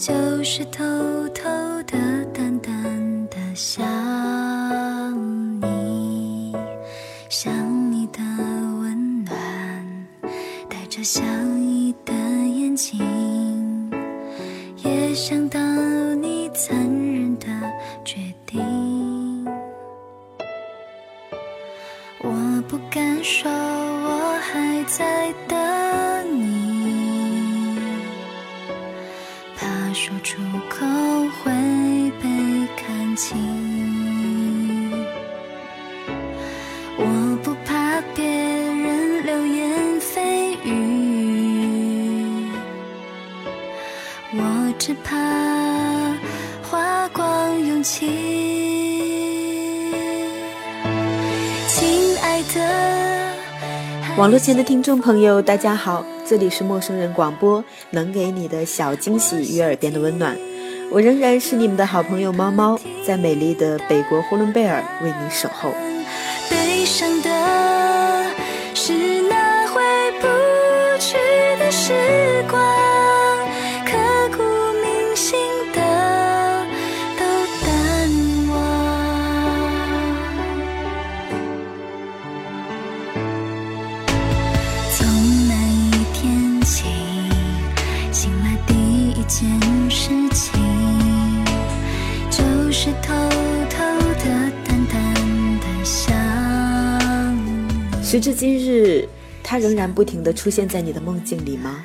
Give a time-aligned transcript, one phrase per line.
[0.00, 0.82] 就是偷
[1.34, 1.44] 偷
[1.82, 1.99] 的、
[44.80, 45.14] 只怕
[46.62, 48.06] 花光勇气。
[51.68, 53.34] 亲爱的，
[54.16, 60.34] 网络前的听众朋友，大家好，这里是陌生人广播，能给你的小惊喜与耳边的温暖。
[60.90, 65.70] 我仍然是你们的好朋友猫猫，在美丽的北国呼伦贝尔为你守候。
[98.20, 99.08] 至今日，
[99.42, 101.82] 他仍然不停地出现在你的梦境里吗？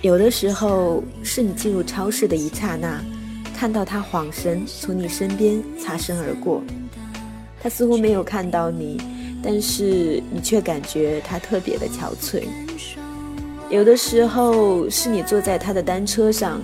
[0.00, 3.02] 有的时候是你进入超市的一刹那，
[3.56, 6.62] 看到他晃神从你身边擦身而过，
[7.62, 9.00] 他似乎没有看到你，
[9.42, 12.44] 但是你却感觉他特别的憔悴。
[13.70, 16.60] 有的时候是你坐在他的单车上，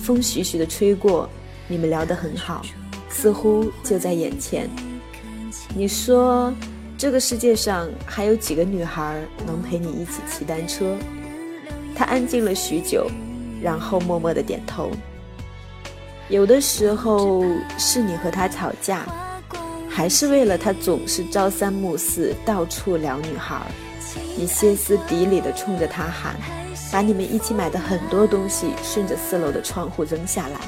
[0.00, 1.28] 风徐徐的吹过，
[1.68, 2.64] 你们聊得很好，
[3.08, 4.68] 似乎就在眼前。
[5.74, 6.52] 你说，
[6.98, 10.96] 这个世界上还有几个女孩能陪你一起骑单车？
[11.94, 13.08] 他安静了许久，
[13.62, 14.90] 然后默默的点头。
[16.28, 17.44] 有的时候
[17.78, 19.06] 是你和他吵架，
[19.88, 23.62] 还是为了他总是朝三暮四，到处撩女孩，
[24.36, 26.34] 你歇斯底里的冲着他喊，
[26.90, 30.58] 把你们一起买的很多东西顺着四楼的窗户扔下来。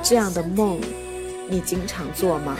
[0.00, 0.80] 这样的梦，
[1.48, 2.56] 你经常做吗？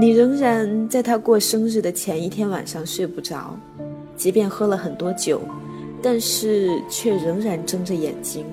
[0.00, 3.54] 你仍然在他过生日的前一天晚上睡不着，
[4.16, 5.42] 即便喝了很多酒，
[6.00, 8.46] 但是却仍然睁着眼睛。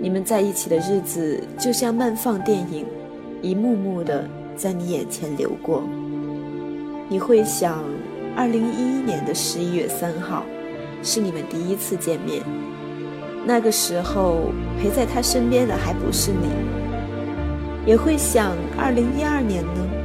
[0.00, 2.86] 你们在一起的日子就像慢放电影，
[3.42, 4.24] 一幕幕的
[4.54, 5.82] 在你眼前流过。
[7.08, 7.82] 你会想，
[8.36, 10.44] 二零一一年的十一月三号，
[11.02, 12.40] 是你们第一次见面。
[13.44, 16.46] 那个时候陪在他身边的还不是你。
[17.84, 19.96] 也会想，二零一二年呢？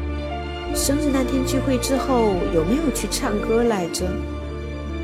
[0.75, 4.05] 生日那天聚会之后有没有去唱歌来着？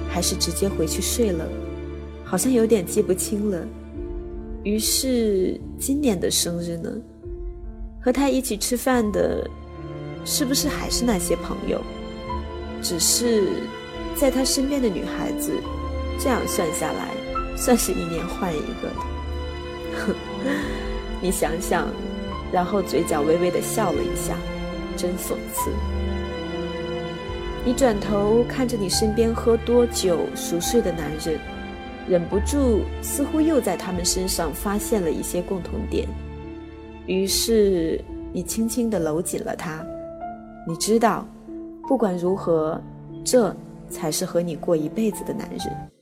[0.10, 1.48] 还是直接回去睡了？
[2.26, 3.66] 好像有点记不清了。
[4.64, 6.92] 于是今年的生日呢？
[8.02, 9.50] 和他一起吃饭的。
[10.24, 11.82] 是不是还是那些朋友？
[12.80, 13.48] 只是
[14.16, 15.52] 在他身边的女孩子，
[16.20, 17.08] 这样算下来，
[17.58, 18.90] 算是一年换一个。
[20.06, 20.14] 哼，
[21.24, 21.88] 你想想，
[22.52, 24.38] 然后嘴角微微的笑了一下，
[24.96, 25.72] 真讽刺。
[27.64, 31.40] 你转头看着你身边喝多酒熟睡的男人，
[32.08, 36.08] 忍不住，似乎又在他们身上发现了一些共同点。
[37.06, 38.04] 于是
[38.34, 39.86] 你轻轻的搂紧了他。
[40.68, 41.26] 你知道，
[41.88, 42.82] 不管如何，
[43.24, 43.56] 这
[43.90, 46.01] 才是和你过一辈子的男人。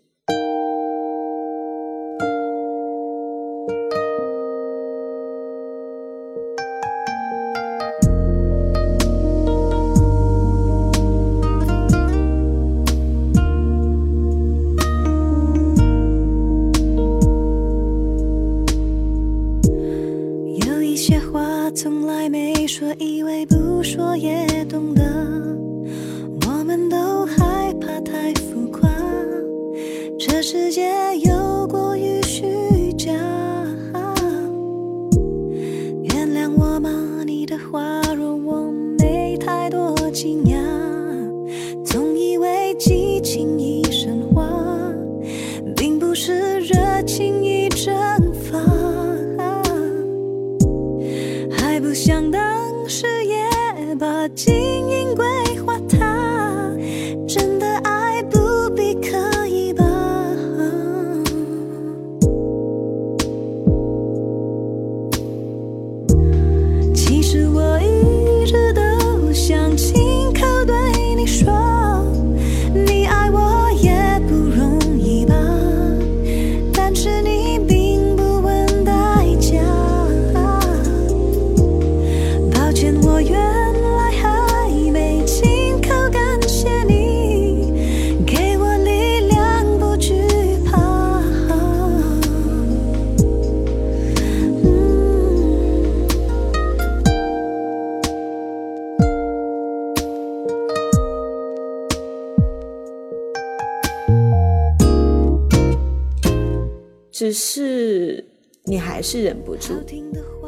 [107.30, 108.26] 只是
[108.64, 109.74] 你还是忍不住，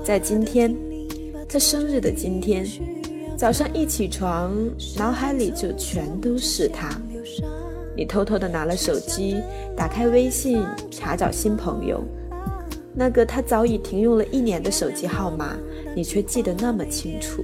[0.04, 0.76] 在今天，
[1.48, 2.66] 在生日的今天，
[3.38, 4.52] 早上一起床，
[4.98, 6.90] 脑海里就全都是他。
[7.96, 9.36] 你偷偷的拿了手机，
[9.78, 12.04] 打开微信查找新朋友，
[12.96, 15.56] 那个他早已停用了一年的手机号码，
[15.96, 17.44] 你却记得那么清楚。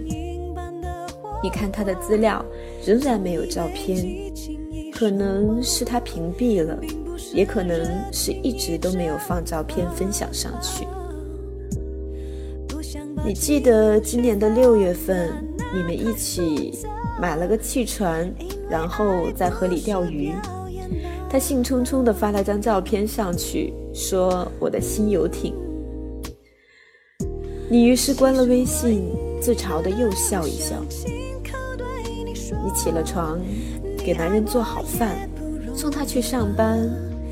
[1.43, 2.43] 你看他的资料，
[2.83, 4.03] 仍然没有照片，
[4.91, 6.75] 可能是他屏蔽了。
[7.33, 7.79] 也可能
[8.11, 10.87] 是一直都没有放照片分享上去。
[13.25, 15.29] 你记得今年的六月份，
[15.73, 16.77] 你们一起
[17.19, 18.31] 买了个汽船，
[18.69, 20.33] 然后在河里钓鱼。
[21.29, 25.53] 他兴冲冲地发了张照片上去，说：“我的新游艇。”
[27.69, 30.75] 你于是关了微信，自嘲的又笑一笑。
[32.63, 33.37] 你起了床，
[33.97, 35.29] 给男人做好饭，
[35.75, 36.89] 送他去上班。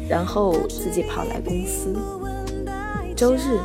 [0.07, 1.95] 然后自己跑来公司。
[3.15, 3.59] 周日，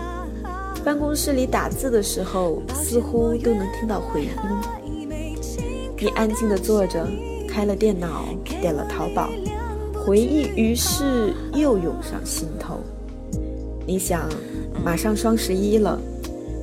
[0.85, 4.31] 办公室里打字的时候，似乎都能听到回音。
[5.99, 7.07] 你安静的坐着，
[7.49, 8.25] 开了电脑，
[8.61, 9.29] 点了淘宝，
[9.95, 12.81] 回忆于是又涌上心头。
[13.87, 14.29] 你想，
[14.85, 15.99] 马上双十一了，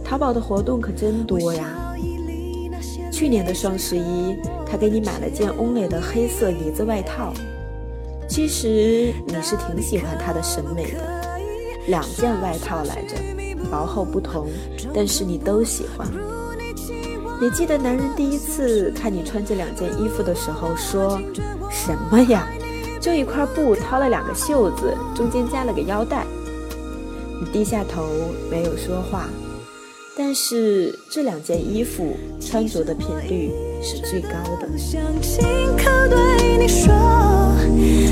[0.03, 1.93] 淘宝的活动可真多呀。
[3.11, 7.33] 去年的双十一，他给你买了件 Only 的黑色呢子外套。
[8.37, 11.27] 其实你是挺喜欢他的审美的，
[11.87, 13.15] 两件外套来着，
[13.71, 14.47] 薄厚不同，
[14.93, 16.07] 但是你都喜欢。
[17.41, 21.19] 你记得男人第一次看你穿这两件衣服的时候说
[21.71, 22.47] 什么呀？
[23.01, 26.23] 就一块布掏了两个袖子，中间加了个腰带。
[27.41, 28.05] 你低下头
[28.51, 29.27] 没有说话，
[30.15, 34.29] 但是这两件衣服穿着的频率是最高
[34.59, 34.67] 的。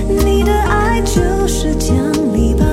[0.07, 1.95] 你的爱就是奖
[2.34, 2.64] 励吧，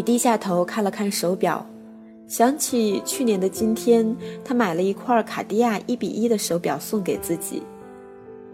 [0.00, 1.66] 你低下头看了看手表，
[2.26, 7.62] 想起去年的今天，他买了一块卡地亚一比一的手表送给自己，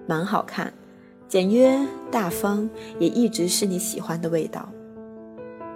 [0.09, 0.75] 蛮好看，
[1.29, 1.79] 简约
[2.11, 4.69] 大方，也一直是你喜欢的味道。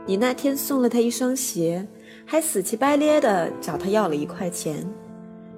[0.07, 1.87] 你那天送了他一双鞋，
[2.27, 4.85] 还死乞白咧的找他要了一块钱，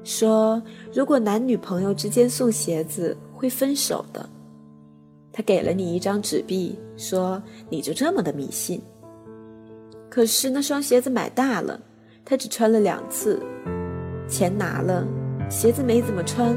[0.05, 4.29] 说如果男女朋友之间送鞋子会分手的。
[5.33, 8.79] 他给了你一张纸币，说你就这么的迷信。
[10.15, 11.81] 可是那双鞋子买大了，
[12.23, 13.43] 他只穿了两次，
[14.29, 15.09] 钱拿了，
[15.49, 16.55] 鞋子没怎么穿。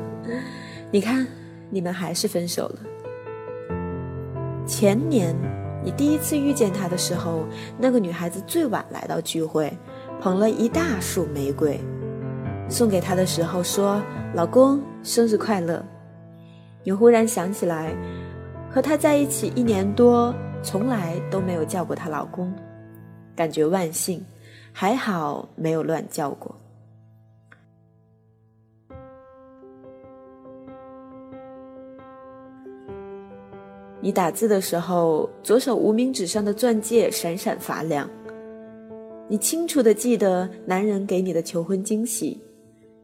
[0.92, 1.26] 你看，
[1.70, 2.80] 你们还是分手了。
[4.66, 5.34] 前年
[5.82, 7.46] 你第一次遇见他的时候，
[7.78, 9.72] 那个女孩子最晚来到聚会，
[10.20, 11.80] 捧了一大束玫瑰，
[12.68, 14.02] 送给他的时候说
[14.36, 15.82] ：“老公，生日快乐。”
[16.84, 17.96] 你忽然想起来，
[18.70, 22.52] 和他在一起一年多，从来都没有叫过她老公，
[23.34, 24.24] 感觉万幸，
[24.72, 26.54] 还好没有乱叫过。
[34.00, 38.08] 你打字的时候，左手无名指上的钻戒闪闪发亮。
[39.28, 42.40] 你清楚的记得男人给你的求婚惊喜，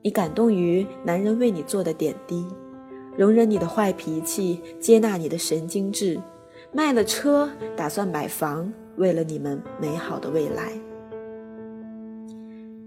[0.02, 2.46] 你感动于男人为你做的点滴。
[3.16, 6.18] 容忍你的坏脾气，接纳你的神经质，
[6.74, 10.72] 卖了车打算买房，为了你们美好的未来。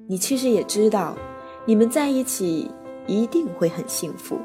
[0.06, 1.18] 你其实也知道，
[1.66, 2.70] 你们在一起
[3.08, 4.38] 一定会很幸福。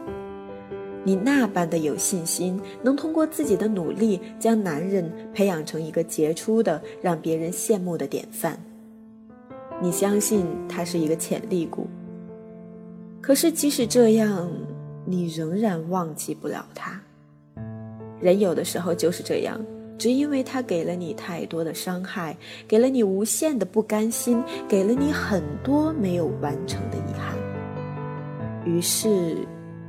[1.05, 8.57] 你那般的有信心，能通过自己的努力将男人培养成一个杰出的、让别人羡慕的典范。
[9.81, 11.89] 你相信他是一个潜力股。
[13.21, 14.49] 可是即使这样。
[15.05, 17.03] 你仍然忘记不了他。
[18.23, 19.61] 人有的时候就是这样，
[19.99, 22.37] 只因为他给了你太多的伤害，
[22.69, 27.37] 给了你无限的不甘心，给了你很多没有完成的遗憾。
[28.65, 29.37] 于是，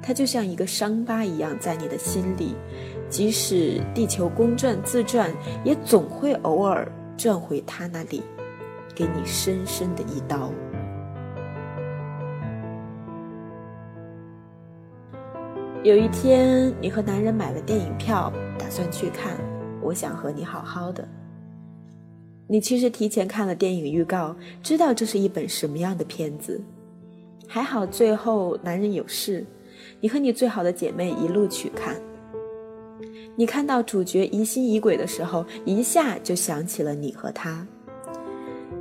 [0.01, 2.55] 他就像一个伤疤一样在你的心里，
[3.07, 5.31] 即使地球公转自转，
[5.63, 8.23] 也总会偶尔转回他那里，
[8.95, 10.51] 给你深深的一刀。
[15.83, 19.35] 有一天，你和男人买了电影票，打算去看
[19.81, 21.03] 《我想和你好好的》。
[22.47, 26.61] 你其实提前看了电影预告，知道这是一本什么样的片子。
[27.49, 29.45] 还好最后男人有事，
[29.99, 31.97] 你和你最好的姐妹一路去看。
[33.35, 37.67] 你看到主角疑心疑鬼的时候，一下就想起了你和他。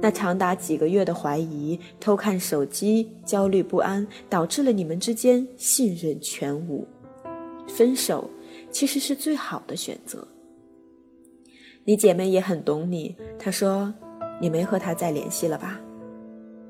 [0.00, 6.86] 那长达几个月的怀疑、偷看手机、焦虑不安，导致了你们之间信任全无。
[7.74, 8.28] 分手
[8.70, 10.26] 其实是最好的选择。
[11.84, 13.92] 你姐妹也很懂你，她说
[14.40, 15.80] ：“你没和他再联系了吧？”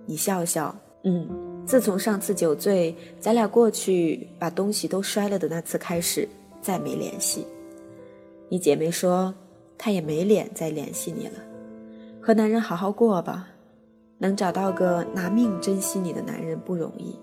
[0.07, 1.29] 你笑笑，嗯，
[1.67, 6.29] 自从上次酒醉，咱俩过去把东西都摔了的那次开始，
[6.61, 7.47] 再没联系。
[8.49, 9.35] 你姐妹说
[9.77, 11.35] ：“她也没脸再联系你了。”
[12.23, 13.49] 和男人好好过吧，
[14.19, 17.19] 能找到个拿命珍惜你的男人不容易。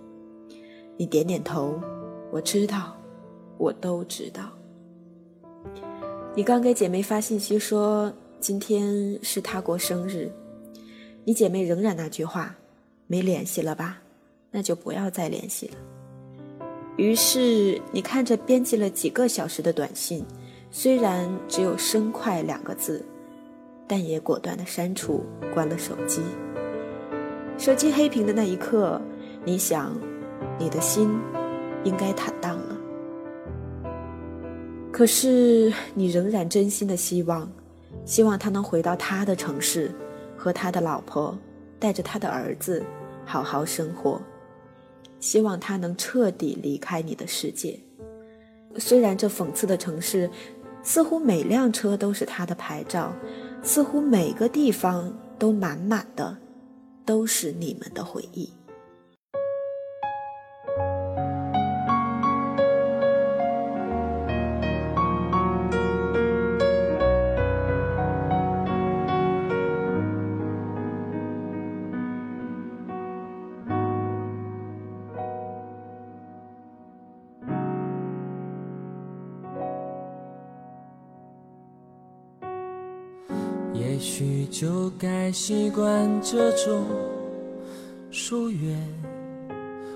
[0.98, 1.80] 你点点头，
[2.32, 2.96] 我知道，
[3.60, 4.50] 我都知道。
[6.34, 10.32] 你刚给姐妹发信息说今天是她过生日，
[11.24, 12.56] 你姐妹仍然那句话，
[13.06, 14.02] 没联系了吧？
[14.50, 15.74] 那就不要再联系了。
[16.98, 20.26] 于是你看着编辑了几个小时的短信，
[20.72, 23.06] 虽然只有“生快”两个字。
[23.92, 26.22] 但也果断的删除，关了手机。
[27.58, 29.02] 手机黑屏的那一刻，
[29.44, 30.00] 你想，
[30.60, 31.10] 你的心
[31.84, 32.69] 应该坦荡了。
[35.00, 37.50] 可是你仍然真心的希望，
[38.04, 39.90] 希望他能回到他的城市，
[40.36, 41.38] 和他的老婆，
[41.80, 42.84] 带着他的儿子，
[43.24, 44.22] 好好生活。
[45.22, 47.80] 希望他能彻底离开你的世界。
[48.76, 50.30] 虽然这讽刺的城市，
[50.84, 53.14] 似乎每辆车都是他的牌照。
[53.64, 56.38] 似乎每个地方都满满的，
[57.06, 58.52] 都是你们的回忆。
[84.20, 86.84] 许就该习惯这种
[88.12, 88.78] 疏远，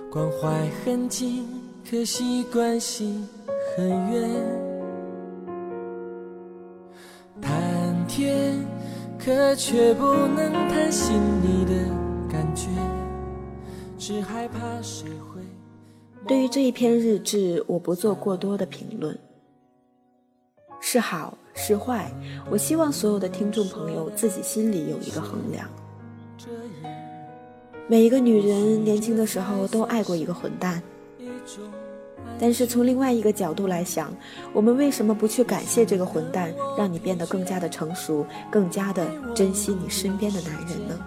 [0.10, 1.46] 关怀很近，
[1.84, 3.22] 可惜关系
[3.76, 4.30] 很远。
[7.42, 8.66] 谈天
[9.20, 11.74] 可却不能谈心里的
[12.32, 12.70] 感觉，
[13.98, 15.42] 只害怕谁会。
[16.26, 19.20] 对于这一篇日志，我不做过多的评论。
[20.94, 22.12] 是好是坏，
[22.52, 25.68] 我希望所有的听众朋友自己心里有一个衡量。
[27.88, 30.84] 每一个女人年轻的时候都爱过一个混蛋，
[32.40, 34.16] 但是从另外一个角度来想，
[34.54, 41.00] 我们为什么不去感谢这个混蛋，让你变得更加的成熟，更加的珍惜你身边的男人呢？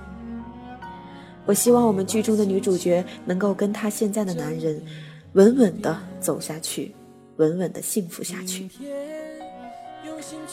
[1.44, 4.82] 我希望我们剧中的女主角能够跟她现在的男人
[5.34, 6.92] 稳稳的走下去，
[7.36, 8.68] 稳稳的幸福下去。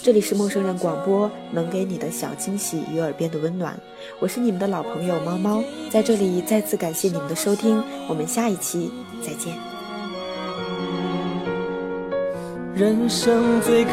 [0.02, 3.80] 这里是陌生人广播，能给你的小惊喜与耳边的温暖。
[4.20, 8.92] 我是你们的老朋友猫猫，在这里再次感谢你们的收听，我们下一期
[9.22, 9.54] 再见。
[12.76, 13.92] 人生最可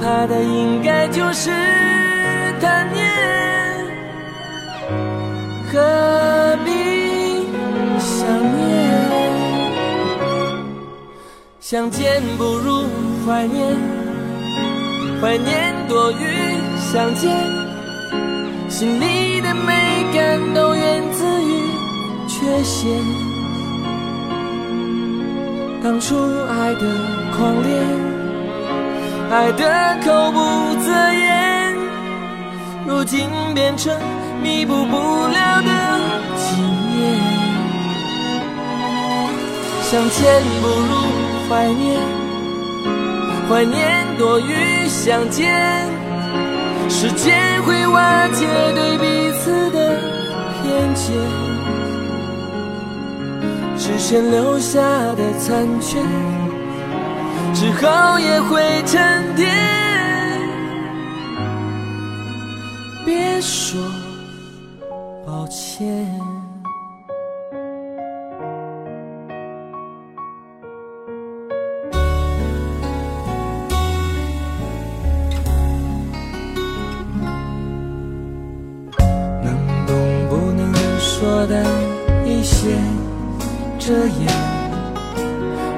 [0.00, 1.50] 怕的应该就是
[2.60, 3.06] 贪念，
[5.70, 6.70] 何必
[7.98, 8.26] 想
[8.56, 9.10] 念？
[11.60, 12.84] 相见不如
[13.26, 14.01] 怀念。
[15.22, 16.16] 怀念多于
[16.76, 17.30] 相见，
[18.68, 21.62] 心里的美感都源自于
[22.26, 22.90] 缺陷。
[25.80, 26.16] 当初
[26.48, 26.80] 爱的
[27.36, 27.70] 狂烈，
[29.30, 31.76] 爱的口不择言，
[32.84, 33.96] 如今变成
[34.42, 36.00] 弥补不了的
[36.36, 36.60] 纪
[36.96, 37.20] 念。
[39.82, 42.21] 相见不如怀念。
[43.52, 45.86] 怀念多于相见，
[46.88, 50.00] 时间会瓦解对彼此的
[50.62, 51.14] 偏见，
[53.76, 56.00] 只剩留下的残缺，
[57.52, 59.50] 之后也会沉淀。
[63.04, 63.78] 别说
[65.26, 66.41] 抱歉。
[83.92, 84.26] 遮掩，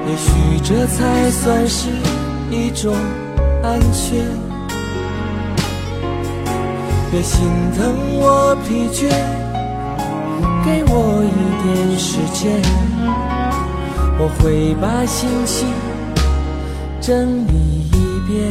[0.07, 0.31] 也许
[0.63, 1.89] 这才算是
[2.49, 2.95] 一种
[3.61, 4.25] 安全。
[7.11, 9.09] 别心疼我疲倦，
[10.63, 12.61] 给我一点时间，
[14.17, 15.67] 我会把心情
[17.01, 17.51] 整理
[17.91, 18.49] 一遍。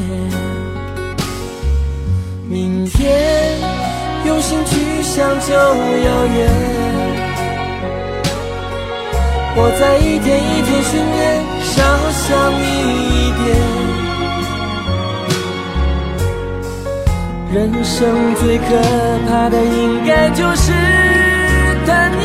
[2.46, 3.58] 明天
[4.26, 6.83] 用心去想就遥远。
[9.56, 11.74] 我在一天一天训练，少
[12.10, 12.26] 想
[12.60, 12.64] 你
[13.08, 13.46] 一点。
[17.54, 18.64] 人生最可
[19.28, 20.72] 怕的应该就是
[21.86, 22.24] 贪念，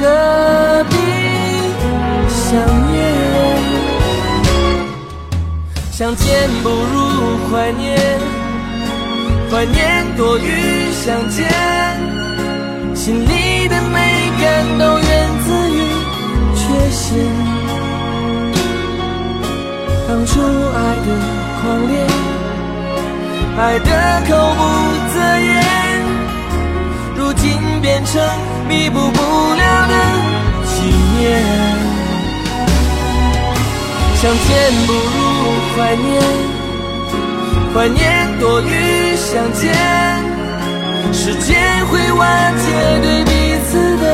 [0.00, 0.94] 何必
[2.30, 2.48] 想
[2.92, 2.96] 念？
[5.92, 7.98] 相见不如怀念，
[9.50, 11.46] 怀念多于相见，
[13.06, 14.16] 心里的美。
[14.40, 15.08] 感都源
[15.44, 15.78] 自于
[16.56, 17.00] 缺陷。
[20.08, 21.08] 当初爱的
[21.60, 21.94] 狂烈，
[23.58, 23.90] 爱的
[24.28, 24.60] 口不
[25.14, 25.54] 择言，
[27.16, 27.46] 如今
[27.80, 28.12] 变成
[28.68, 29.20] 弥补不
[29.54, 29.94] 了的
[30.64, 30.74] 纪
[31.16, 31.20] 念。
[34.16, 34.48] 相见
[34.84, 35.16] 不如
[35.76, 36.10] 怀念，
[37.72, 39.64] 怀念多于相见，
[41.26, 43.30] 时间会瓦解对彼
[43.66, 44.04] 此的。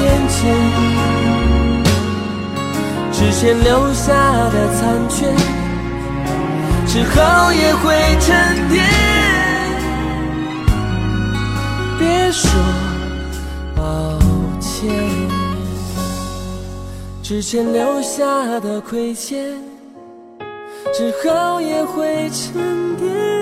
[0.00, 0.40] 眼前，
[3.12, 4.14] 之前留下
[4.48, 5.30] 的残缺，
[6.86, 8.82] 之后也会沉淀。
[11.98, 12.50] 别说
[13.76, 13.82] 抱
[14.58, 14.88] 歉，
[17.22, 19.52] 之前留下的亏欠，
[20.94, 23.41] 之后也会沉淀。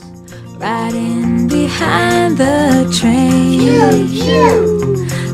[0.61, 3.65] Riding behind the train.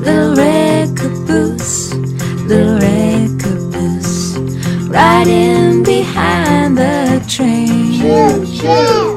[0.02, 1.94] Little red caboose,
[2.48, 4.38] little red caboose.
[4.88, 8.00] Riding behind the train.
[8.00, 9.17] Pew, pew.